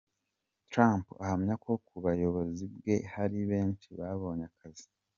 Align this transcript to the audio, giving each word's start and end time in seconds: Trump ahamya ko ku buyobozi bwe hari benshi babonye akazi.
Trump 0.71 1.05
ahamya 1.23 1.55
ko 1.63 1.71
ku 1.85 1.95
buyobozi 2.03 2.63
bwe 2.75 2.95
hari 3.13 3.39
benshi 3.51 3.87
babonye 3.99 4.45
akazi. 4.51 4.87